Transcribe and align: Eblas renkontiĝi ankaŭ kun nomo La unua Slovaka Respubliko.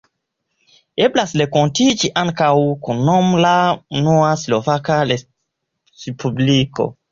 Eblas 1.07 1.33
renkontiĝi 1.41 2.09
ankaŭ 2.21 2.49
kun 2.87 3.05
nomo 3.11 3.43
La 3.45 3.53
unua 4.01 4.33
Slovaka 4.47 4.99
Respubliko. 5.15 6.91